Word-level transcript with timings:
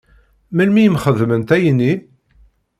Melmi 0.55 0.81
i 0.83 0.89
m-xedment 0.93 1.53
ayenni? 1.55 1.93